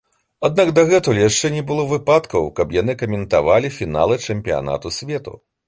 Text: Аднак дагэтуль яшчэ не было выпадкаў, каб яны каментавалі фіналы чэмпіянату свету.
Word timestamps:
Аднак 0.47 0.69
дагэтуль 0.79 1.19
яшчэ 1.29 1.51
не 1.57 1.61
было 1.73 1.83
выпадкаў, 1.91 2.49
каб 2.61 2.75
яны 2.79 2.97
каментавалі 3.03 3.73
фіналы 3.79 4.21
чэмпіянату 4.33 4.97
свету. 5.01 5.39